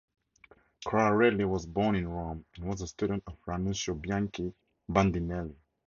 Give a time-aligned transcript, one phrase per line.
[0.83, 4.51] Coarelli was born in Rome and was a student of Ranuccio Bianchi
[4.89, 5.55] Bandinelli.